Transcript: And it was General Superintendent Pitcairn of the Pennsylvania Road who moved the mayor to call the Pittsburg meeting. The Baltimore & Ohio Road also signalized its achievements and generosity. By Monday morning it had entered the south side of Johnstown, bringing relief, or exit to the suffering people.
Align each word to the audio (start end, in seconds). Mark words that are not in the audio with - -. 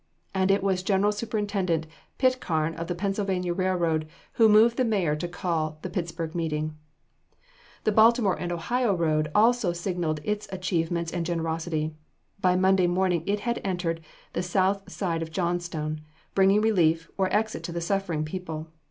And 0.33 0.49
it 0.49 0.63
was 0.63 0.81
General 0.81 1.11
Superintendent 1.11 1.85
Pitcairn 2.17 2.73
of 2.73 2.87
the 2.87 2.95
Pennsylvania 2.95 3.53
Road 3.53 4.07
who 4.33 4.49
moved 4.49 4.77
the 4.77 4.83
mayor 4.83 5.15
to 5.15 5.27
call 5.27 5.77
the 5.83 5.91
Pittsburg 5.91 6.33
meeting. 6.33 6.75
The 7.83 7.91
Baltimore 7.91 8.41
& 8.41 8.41
Ohio 8.51 8.95
Road 8.95 9.29
also 9.35 9.73
signalized 9.73 10.21
its 10.23 10.47
achievements 10.51 11.11
and 11.13 11.23
generosity. 11.23 11.93
By 12.41 12.55
Monday 12.55 12.87
morning 12.87 13.21
it 13.27 13.41
had 13.41 13.61
entered 13.63 14.01
the 14.33 14.41
south 14.41 14.91
side 14.91 15.21
of 15.21 15.29
Johnstown, 15.29 16.01
bringing 16.33 16.61
relief, 16.61 17.11
or 17.15 17.31
exit 17.31 17.61
to 17.65 17.71
the 17.71 17.79
suffering 17.79 18.25
people. 18.25 18.69